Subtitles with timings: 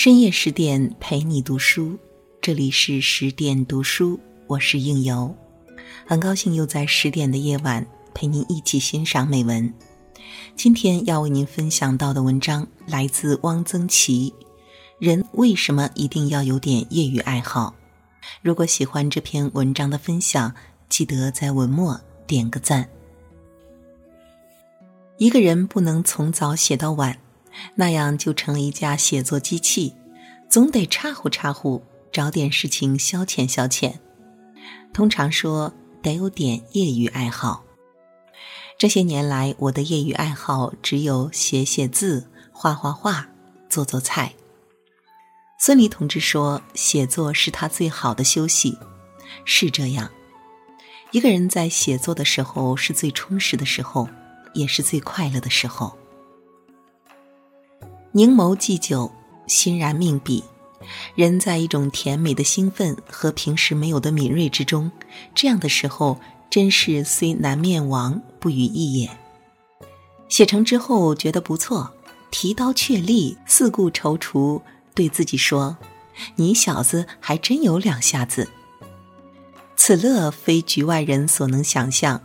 [0.00, 1.98] 深夜十点陪你读书，
[2.40, 5.34] 这里是十点读书，我是应由，
[6.06, 9.74] 很高兴又在十点的夜晚陪您一起欣赏美文。
[10.54, 14.32] 今天要为您分享到的文章来自汪曾祺。
[15.00, 17.74] 人为什么一定要有点业余爱好？
[18.40, 20.54] 如果喜欢这篇文章的分享，
[20.88, 22.88] 记得在文末点个赞。
[25.16, 27.18] 一个人不能从早写到晚，
[27.74, 29.92] 那样就成了一架写作机器，
[30.58, 31.80] 总得插呼插呼，
[32.10, 33.94] 找点事情消遣消遣。
[34.92, 35.72] 通常说
[36.02, 37.62] 得有点业余爱好。
[38.76, 43.28] 这些年来，我的业余爱好只有写写字、画画画、
[43.68, 44.34] 做做菜。
[45.60, 48.76] 孙犁同志说：“写作是他最好的休息。”
[49.46, 50.10] 是这样，
[51.12, 54.08] 一个人在写作的时候是最充实的时候。
[54.54, 55.96] 也是最快乐的时候。
[58.10, 59.08] 凝眸祭酒，
[59.48, 60.44] 欣然命笔，
[61.14, 64.90] 人在一种甜美的兴奋和平时没有的敏锐之中，
[65.34, 69.10] 这样的时候真是虽难面亡，不与意也。
[70.28, 71.90] 写成之后觉得不错，
[72.30, 74.60] 提刀却立，四顾踌躇，
[74.94, 75.76] 对自己说
[76.36, 78.48] ：“你小子还真有两下子。”
[79.74, 82.20] 此乐非局外人所能想象。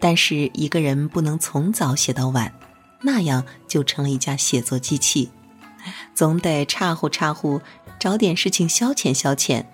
[0.00, 2.52] 但是一个人不能从早写到晚，
[3.00, 5.30] 那样就成了一架写作机器，
[6.14, 7.60] 总得插呼插呼，
[7.98, 9.64] 找点事情消遣消遣。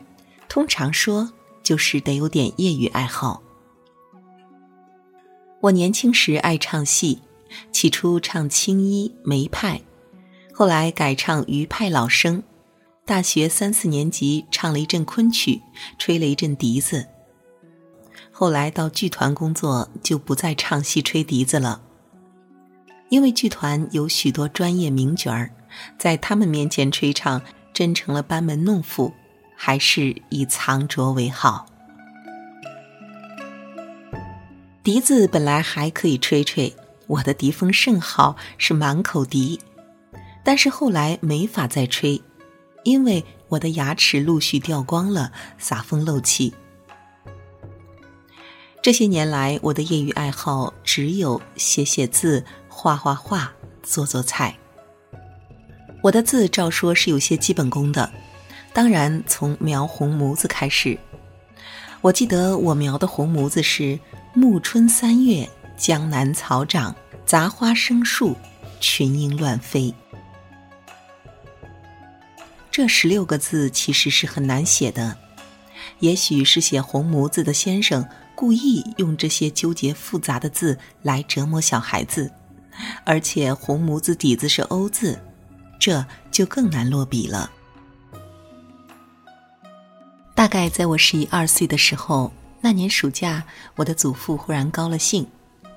[0.49, 3.43] 通常说就是得有点业余爱好。
[5.61, 7.21] 我年轻时爱唱戏，
[7.71, 9.83] 起初唱青衣梅派，
[10.53, 12.43] 后来改唱余派老生。
[13.05, 15.61] 大学三四年级唱了一阵昆曲，
[15.99, 17.09] 吹了一阵笛子。
[18.31, 21.83] 后来到剧团工作，就不再唱戏吹笛子了，
[23.11, 25.51] 因为剧团有许多专业名角儿，
[25.99, 27.43] 在他们面前吹唱，
[27.75, 29.13] 真成了班门弄斧，
[29.57, 31.67] 还是以藏拙为好。
[34.83, 36.75] 笛子本来还可以吹吹，
[37.09, 39.61] 我的笛风甚好，是满口笛，
[40.45, 42.21] 但是后来没法再吹，
[42.85, 46.55] 因为我的牙齿陆续掉光了，撒风漏气。
[48.83, 52.43] 这些年来，我的业余爱好只有写写字、
[52.81, 53.53] 画画画、
[53.83, 54.57] 做做菜。
[56.01, 58.11] 我的字照说是有些基本功的，
[58.73, 60.99] 当然从描红模子开始。
[62.01, 64.01] 我记得我描的红模子是
[64.33, 65.47] “暮春三月，
[65.77, 66.97] 江南草长，
[67.27, 68.35] 杂花生树，
[68.81, 69.95] 群莺乱飞”。
[72.73, 75.15] 这十六个字其实是很难写的，
[75.99, 78.09] 也许是写红模子的先生。
[78.35, 82.33] 故意用这些纠结复杂的字来折磨小孩子，
[83.05, 85.19] 而且红模子底子是欧字，
[85.79, 87.51] 这就更难落笔了。
[90.35, 93.45] 大概在我十一二岁的时候，那年暑假，
[93.77, 95.27] 我的祖父忽然高了兴，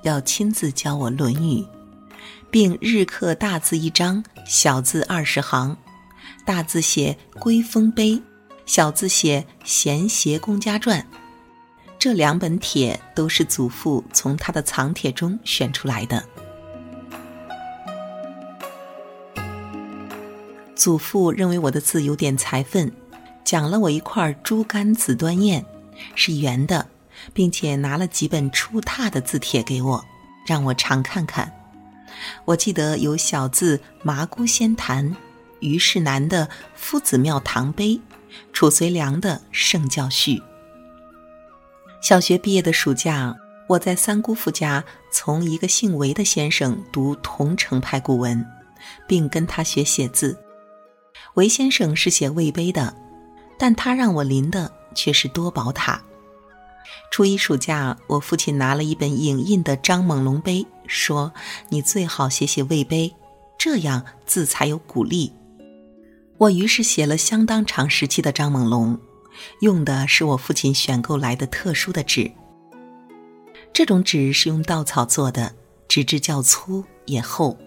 [0.03, 1.61] 要亲自教我《论语》，
[2.49, 5.75] 并日刻大字一张，小字二十行，
[6.45, 8.11] 大字写《归风碑》，
[8.65, 11.01] 小字写《贤协公家传》。
[11.99, 16.23] 这两本帖都是祖父从他的藏帖中选出来的。
[20.75, 22.91] 祖父认为我的字有点才分，
[23.43, 25.63] 奖了我一块猪肝紫端砚，
[26.15, 26.85] 是圆的，
[27.33, 30.03] 并且拿了几本出拓的字帖给我，
[30.45, 31.51] 让我常看看。
[32.45, 35.15] 我记得有小字麻姑仙坛、
[35.59, 37.99] 虞世南的夫子庙堂碑、
[38.51, 40.41] 褚遂良的圣教序。
[42.01, 43.35] 小学毕业的暑假，
[43.67, 48.45] 我在三姑父家从一个姓韦的先生读桐城派古文，
[49.07, 50.37] 并跟他学写字。
[51.35, 52.95] 韦先生是写魏碑的，
[53.57, 56.01] 但他让我临的却是多宝塔。
[57.11, 61.31] 初一暑假，我父亲拿了一本影印的张猛龙碑，说
[61.69, 63.13] ：“你最好写写魏碑，
[63.57, 65.31] 这样字才有鼓励。”
[66.37, 68.99] 我于是写了相当长时期的张猛龙。
[69.61, 72.31] 用的是我父亲选购来的特殊的纸。
[73.73, 75.55] 这种纸是用稻草做的，
[75.87, 77.57] 纸质较粗也厚，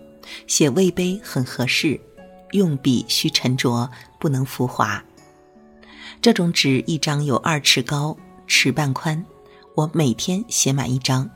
[0.46, 2.00] 写魏碑很合适。
[2.52, 5.02] 用笔需沉着，不能浮华。
[6.20, 8.16] 这种纸一张有二尺高，
[8.46, 9.24] 尺半宽。
[9.74, 11.28] 我每天写满一张。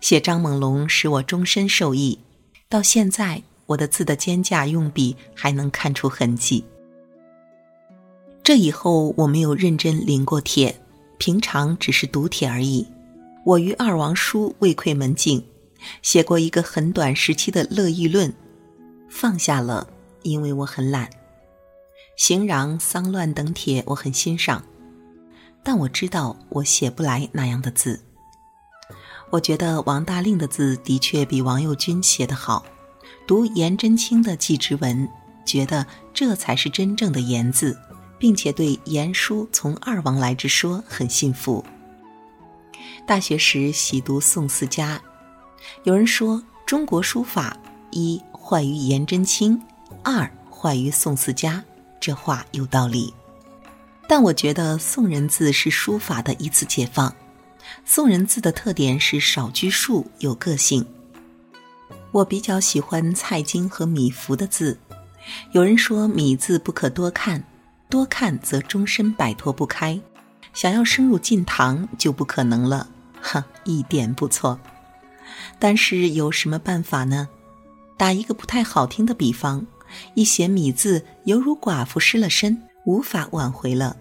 [0.00, 2.18] 写张猛龙使我终身受益，
[2.68, 6.64] 到现在我的字的肩架用笔还能看出痕迹。
[8.42, 10.74] 这以后我没有认真临过帖，
[11.18, 12.86] 平常只是读帖而已。
[13.44, 15.42] 我于二王叔未窥门径，
[16.02, 18.32] 写过一个很短时期的乐议论，
[19.08, 19.88] 放下了，
[20.22, 21.08] 因为我很懒。
[22.16, 24.62] 行囊、丧乱等帖我很欣赏，
[25.62, 28.02] 但我知道我写不来那样的字。
[29.30, 32.64] 我觉得王大令的字的确比王右军写得好，
[33.26, 35.08] 读颜真卿的祭侄文，
[35.44, 37.78] 觉得这才是真正的颜字，
[38.18, 41.64] 并且对颜书从二王来之说很信服。
[43.06, 45.00] 大学时喜读宋四家，
[45.84, 47.56] 有人说中国书法
[47.90, 49.60] 一坏于颜真卿，
[50.02, 51.62] 二坏于宋四家，
[52.00, 53.12] 这话有道理。
[54.08, 57.14] 但我觉得宋人字是书法的一次解放。
[57.84, 60.84] 宋人字的特点是少拘束，有个性。
[62.10, 64.78] 我比较喜欢蔡京和米芾的字。
[65.52, 67.44] 有人说米字不可多看，
[67.90, 70.00] 多看则终身摆脱不开，
[70.54, 72.88] 想要升入晋唐就不可能了。
[73.20, 74.58] 哈，一点不错。
[75.58, 77.28] 但是有什么办法呢？
[77.98, 79.66] 打一个不太好听的比方，
[80.14, 83.96] 一写米字，犹如寡妇失了身，无法挽回了。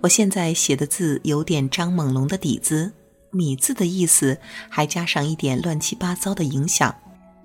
[0.00, 2.92] 我现在写的字有点张猛龙的底子，
[3.30, 6.94] 米字的意思还加上一点乱七八糟的影响，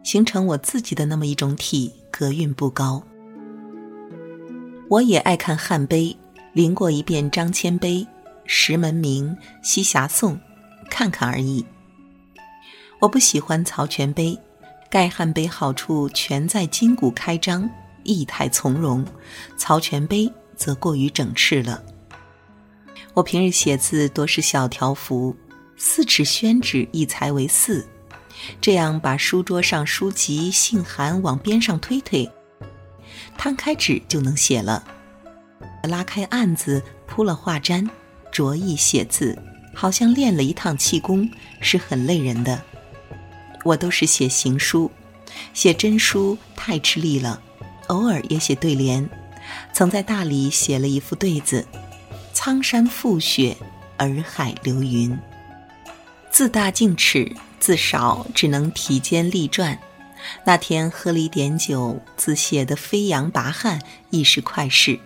[0.04, 3.04] 形成我自己的那么一种体，格韵不高。
[4.90, 6.18] 我也爱看汉碑，
[6.52, 8.06] 临过一遍张骞碑、
[8.46, 10.40] 石门铭、西峡颂，
[10.90, 11.64] 看看而已。
[13.00, 14.38] 我不喜欢曹全碑，
[14.90, 17.70] 盖汉碑好处全在筋骨开张，
[18.04, 19.06] 意态从容；
[19.56, 21.84] 曹全碑则过于整饬了。
[23.14, 25.36] 我平日写字多是小条幅，
[25.78, 27.88] 四尺宣纸一裁为四，
[28.60, 32.28] 这样把书桌上书籍、信函往边上推推，
[33.38, 34.84] 摊开纸就能写了。
[35.84, 37.88] 拉开案子，铺了画毡，
[38.32, 39.38] 着意写字，
[39.76, 41.30] 好像练了一趟气功，
[41.62, 42.60] 是很累人的。
[43.64, 44.90] 我都是写行书，
[45.54, 47.42] 写真书太吃力了，
[47.88, 49.08] 偶尔也写对联，
[49.74, 51.66] 曾在大理写了一副对子。
[52.34, 53.58] 苍山覆雪，
[53.98, 55.18] 洱海流云。
[56.32, 57.30] 字大径尺，
[57.60, 59.78] 字少只能提肩立传。
[60.46, 63.80] 那天喝了一点酒，字写得飞扬跋扈，
[64.10, 64.98] 亦是快事。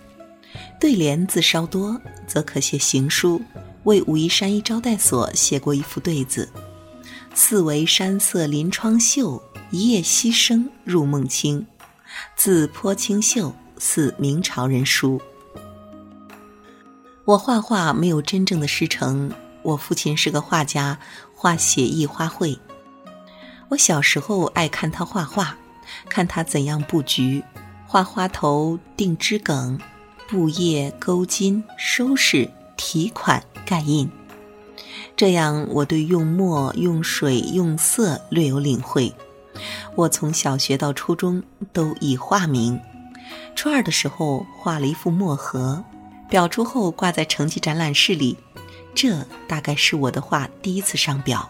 [0.79, 3.41] 对联字稍多，则可写行书。
[3.83, 6.49] 为武夷山一招待所写过一副对子
[7.33, 9.41] ：“四围山色临窗秀，
[9.71, 11.65] 一夜溪声入梦清。”
[12.37, 15.19] 字颇清秀，似明朝人书。
[17.25, 19.31] 我画画没有真正的师承，
[19.63, 20.99] 我父亲是个画家，
[21.33, 22.57] 画写意花卉。
[23.69, 25.57] 我小时候爱看他画画，
[26.07, 27.43] 看他怎样布局，
[27.87, 29.79] 画花头、定枝梗、
[30.27, 32.47] 布叶、勾筋、收饰、
[32.77, 34.07] 题款、盖印。
[35.15, 39.13] 这样，我对用墨、用水、用色略有领会。
[39.95, 42.79] 我从小学到初中都以画名。
[43.55, 45.83] 初二的时候，画了一幅墨盒。
[46.29, 48.35] 裱出后挂在成绩展览室里，
[48.95, 51.47] 这大概是我的画第一次上表。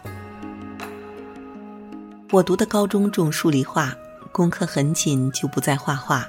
[2.31, 3.95] 我读的高中重数理化，
[4.33, 6.27] 功课很紧，就不再画画。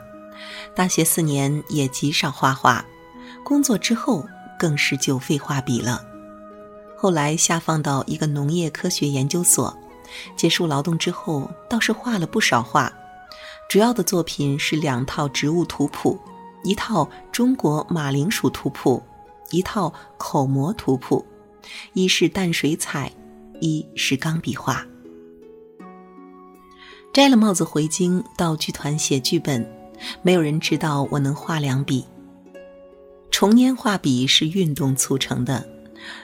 [0.72, 2.84] 大学四年也极少画画，
[3.42, 4.24] 工作之后
[4.56, 6.04] 更是就废画笔了。
[7.04, 9.76] 后来下放到一个农业科学研究所，
[10.38, 12.90] 结束劳动之后，倒是画了不少画，
[13.68, 16.18] 主要的作品是两套植物图谱。
[16.62, 19.02] 一套中国马铃薯图谱，
[19.50, 21.22] 一套口蘑图谱，
[21.92, 23.12] 一是淡水彩，
[23.60, 24.82] 一是钢笔画。
[27.12, 29.70] 摘了帽子回京，到剧团写剧本，
[30.22, 32.02] 没有人知道我能画两笔。
[33.30, 35.68] 重拈画笔是运动促成的，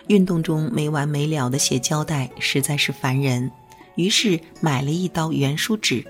[0.09, 3.51] 运动中没完没了的写交代实在是烦人，
[3.95, 6.05] 于是买了一刀圆书纸，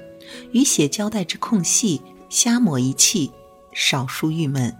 [0.53, 3.31] 与写交代之空隙瞎抹一气。
[3.73, 4.77] 少书郁闷，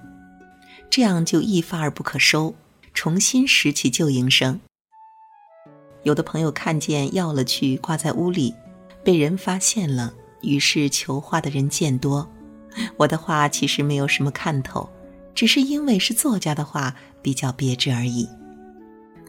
[0.91, 2.57] 这样就一发而不可收，
[2.93, 4.61] 重新拾起旧营生。
[6.03, 8.53] 有的朋友看见要了去挂在屋里，
[9.05, 12.29] 被人发现了，于是求画的人渐多。
[12.97, 14.91] 我的画其实没有什么看头，
[15.37, 16.93] 只是因为是作家的画
[17.23, 18.29] 比较别致而已。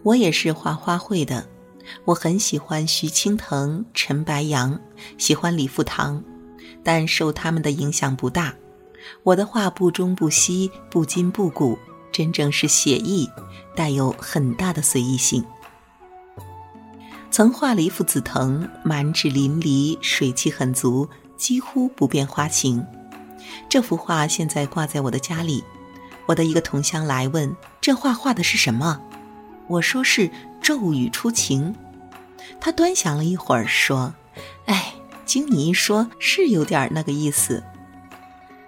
[0.03, 1.47] 我也是画花卉的，
[2.05, 4.79] 我很喜欢徐青藤、陈白杨，
[5.17, 6.23] 喜欢李富堂，
[6.83, 8.53] 但受他们的影响不大。
[9.23, 11.77] 我的画不中不西，不筋不骨，
[12.11, 13.29] 真正是写意，
[13.75, 15.43] 带有很大的随意性。
[17.29, 22.85] 曾画了一幅紫藤，满纸淋漓，水气很足，几乎不变花形。
[23.69, 25.63] 这幅画现在挂在我的家里。
[26.25, 29.01] 我的一个同乡来问：“这画画的是什么？”
[29.71, 30.29] 我说是
[30.61, 31.73] 骤雨初晴。
[32.59, 34.13] 他端详了一会儿，说
[34.67, 34.93] ：“哎，
[35.25, 37.63] 经你一说，是有点那个意思。”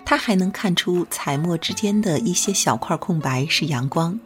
[0.05, 4.17] 他还能看出彩墨之间的一些小块空白是阳光。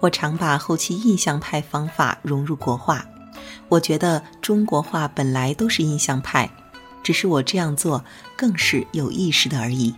[0.00, 3.06] 我常把后期印象派方法融入国画，
[3.68, 6.50] 我觉得中国画本来都是印象派，
[7.04, 8.04] 只是我这样做
[8.36, 9.94] 更是有意识的而已。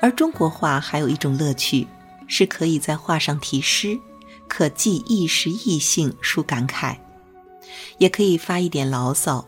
[0.00, 1.86] 而中国画还有一种乐趣，
[2.26, 3.98] 是可以在画上题诗，
[4.48, 6.96] 可寄一时意兴抒感慨，
[7.98, 9.46] 也可以发一点牢骚。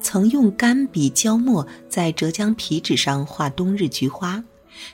[0.00, 4.42] 曾用干笔焦墨在浙江皮纸上画冬日菊花，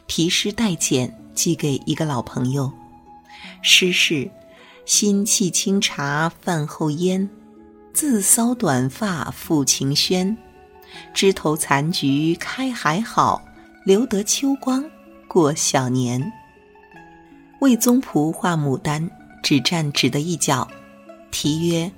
[0.06, 2.70] 题诗代简寄给一个老朋友。
[3.62, 4.30] 诗是：
[4.84, 7.28] 新沏清茶饭后烟，
[7.92, 10.36] 自搔短发抚琴轩。
[11.14, 13.42] 枝头残菊开还好，
[13.84, 14.84] 留得秋光
[15.26, 16.32] 过小年。
[17.60, 19.10] 为宗璞画牡丹，
[19.42, 20.68] 只占纸的一角，
[21.30, 21.90] 题曰：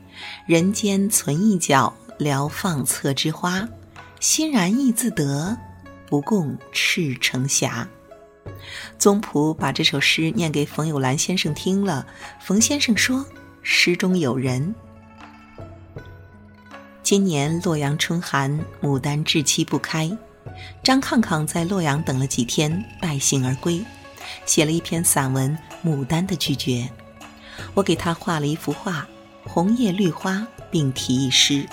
[0.47, 1.92] 人间存一角。
[2.18, 3.66] 聊放侧之花，
[4.20, 5.56] 欣然亦自得，
[6.06, 7.88] 不共赤城霞。
[8.99, 12.06] 宗璞把这首诗念给冯友兰先生听了，
[12.38, 13.25] 冯先生说
[13.64, 14.75] ：“诗中有人。”
[17.02, 20.14] 今年洛阳春寒，牡丹至期不开。
[20.85, 23.82] 张抗抗在洛阳等了几天，败兴而归，
[24.44, 26.87] 写了一篇散文《牡丹的拒绝》。
[27.74, 29.06] 我给他画了一幅画，
[29.44, 31.66] 红叶绿花，并题一诗。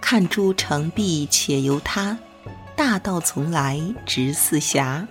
[0.00, 2.18] 看朱成碧且由他，
[2.76, 5.06] 大道从来直似霞。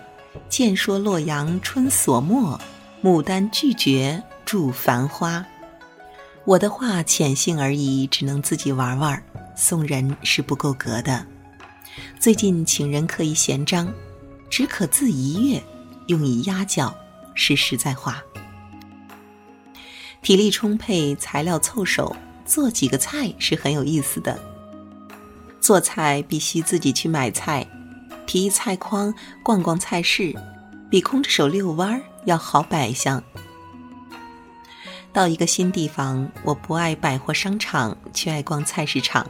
[0.48, 2.60] 见说洛阳春所没，
[3.04, 5.46] 牡丹拒绝著繁花。
[6.46, 9.24] 我的画浅性而已，只能自己玩玩儿，
[9.56, 11.26] 送人是不够格的。
[12.20, 13.92] 最近请人刻一闲章，
[14.50, 15.62] 只可字一阅，
[16.08, 16.96] 用以压脚，
[17.34, 18.22] 是实在话。
[20.22, 24.40] 体力充沛，材料凑手，做几个菜是很有意思的。
[25.60, 27.68] 做菜必须自己去买菜，
[28.28, 30.36] 提一菜筐逛逛菜市，
[30.90, 33.24] 比空着手遛弯儿要好百项。
[35.12, 39.26] 到一个新地方，我不爱百货商场，却爱逛菜市场。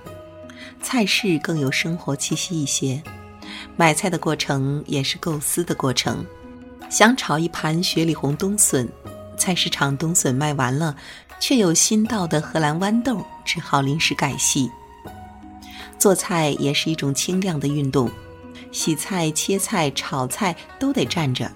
[0.81, 3.01] 菜市更有生活气息一些。
[3.77, 6.25] 买菜的过程也是构思的过程。
[6.89, 8.87] 想炒一盘雪里红冬笋，
[9.39, 10.95] 菜市场冬笋卖完了，
[11.39, 14.69] 却有新到的荷兰豌豆，只好临时改戏。
[15.97, 18.11] 做菜也是一种清亮的运动，
[18.71, 21.51] 洗菜、切菜、炒菜都得站着，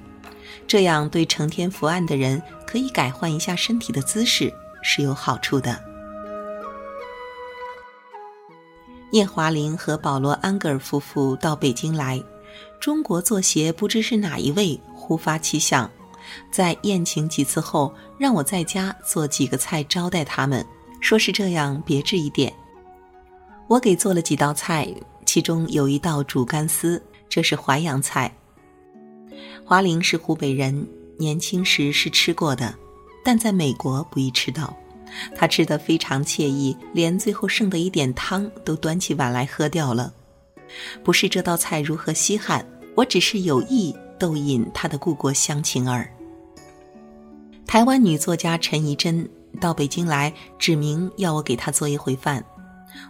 [0.66, 5.80] 这样对成天伏案的人可以改换一下身体的姿势是有好处的。
[9.12, 12.22] 叶华林和保罗·安格尔夫妇到北京来，
[12.80, 15.90] 中国作协不知是哪一位突发奇想，
[16.52, 20.66] 在宴请几次后，让我在家做几个菜招待他们，
[21.00, 22.54] 说是这样别致一点。
[23.68, 24.88] 我给做了几道菜，
[25.25, 28.32] 其中有一道煮干丝，这是淮扬菜。
[29.66, 30.86] 华玲是湖北人，
[31.18, 32.74] 年轻时是吃过的，
[33.24, 34.75] 但在美国不易吃到。
[35.36, 40.12] 他吃得非常惬意，连最后剩的一点汤都端起碗来喝掉了。
[41.04, 46.12] 不是这道菜如何稀罕，我只是有意逗引他的故国乡情儿。
[47.74, 49.27] 台湾女作家陈怡贞
[49.60, 52.46] 到北京来，指明要我给她做一回饭。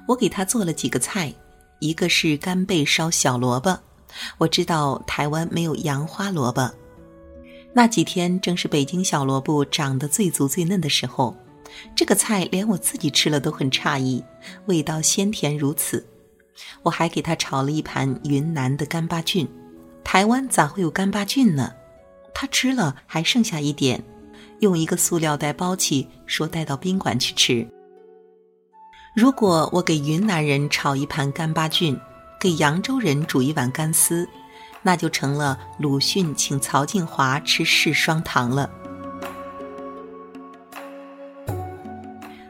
[0.08, 1.34] 我给她做了几个菜，
[1.79, 3.77] 一个是干贝烧小萝卜。
[4.38, 6.74] 我知道台湾没有洋花萝卜，
[7.74, 11.36] 那几天正是北京小萝卜长得最足最嫩的时候。
[11.93, 14.24] 这个菜连我自己吃了都很诧异，
[14.67, 16.08] 味道鲜甜如此。
[16.84, 19.46] 我还给他炒了一盘云南的干巴菌，
[20.05, 21.74] 台湾咋会有干巴菌呢？
[22.34, 24.01] 他吃了还剩下一点，
[24.63, 27.67] 用一个塑料袋包起，说带到宾馆去吃。
[29.13, 32.00] 如果我给云南人炒一盘干巴菌，
[32.39, 34.25] 给扬州人煮一碗干丝，
[34.82, 38.70] 那就成了鲁迅请曹静华吃柿双糖了。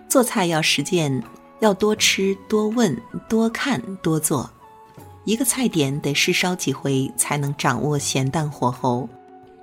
[0.08, 1.24] 做菜要实践，
[1.62, 2.96] 要多吃、多问、
[3.28, 4.48] 多看、多做。
[5.26, 9.10] 一个菜点得试烧几回，才能掌握咸淡火候。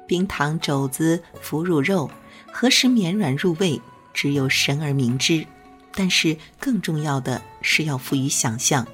[0.08, 2.10] 冰糖肘子、腐乳肉
[2.52, 3.80] 何时绵软入味，
[4.12, 5.46] 只有神而明之。
[5.92, 8.86] 但是更重要的是要赋予想象，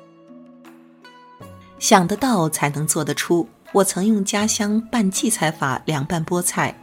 [1.78, 3.46] 想得到才能做得出。
[3.72, 6.74] 我曾用家乡拌荠菜法凉拌菠菜，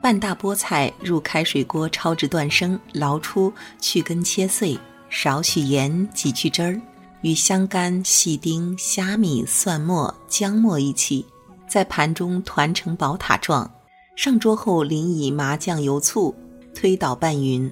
[0.00, 4.78] 拌大菠菜入开水锅焯至断生，捞出去根切碎，
[5.10, 6.80] 少许盐挤去汁儿，
[7.20, 11.26] 与香干、细丁、虾米、蒜末、姜末一起，
[11.68, 13.70] 在盘中团成宝塔状，
[14.16, 16.32] 上桌后淋以麻酱油醋，
[16.72, 17.70] 推倒拌匀。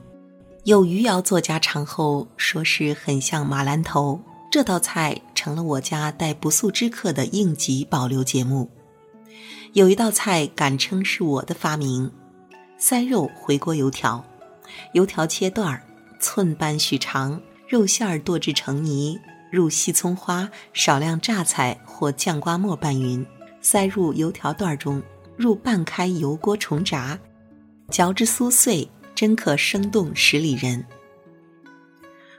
[0.64, 4.20] 有余姚作家尝后说是很像马兰头，
[4.50, 8.68] 这道菜成了我家带不速之客的应急保留节目。
[9.72, 12.11] 有一道菜敢称是我的发明：
[12.76, 14.25] 塞肉回锅油条。
[14.94, 15.82] 油条切段儿，
[16.18, 19.16] 寸半许长，肉馅儿剁至成泥，
[19.50, 23.25] 入细葱花，少量榨菜或酱瓜末拌匀，
[23.61, 25.02] 塞入油条段中，
[25.42, 27.18] 入半开油锅重炸，
[27.90, 30.87] 嚼之酥脆，真可生动十里人。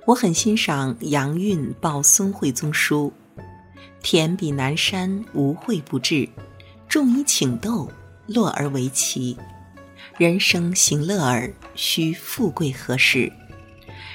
[0.06, 3.12] 我很欣赏杨运报孙惠宗书
[4.02, 6.30] ：“田比南山，无秽不至；
[6.88, 7.92] 种以请豆，
[8.26, 9.38] 落而为奇。
[10.18, 13.30] 人生行乐耳，须富贵何时？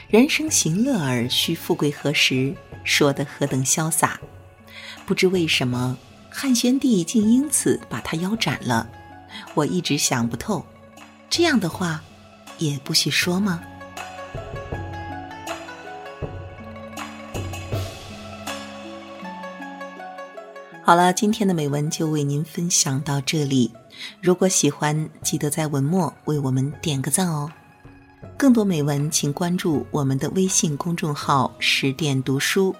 [0.08, 2.54] 人生行乐耳，须富贵何时？”
[2.84, 4.18] 说得何等潇洒！
[5.04, 5.98] 不知为什么，
[6.40, 8.88] 汉宣帝竟因此把他腰斩了。
[9.54, 10.64] 我一直想不透，
[11.28, 12.00] 这样的话，
[12.58, 13.60] 也不许说吗？
[20.84, 23.72] 好了，今天的美文就为您分享到这里。
[24.20, 27.50] 如果喜欢，记得在文末为我们点个赞哦。
[28.36, 32.76] 更多美文，请关注我们的微信公众号“十点读书”。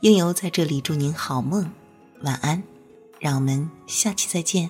[0.00, 1.70] 应由在这里祝您好梦，
[2.22, 2.62] 晚安。
[3.24, 4.68] 让我们下期再见。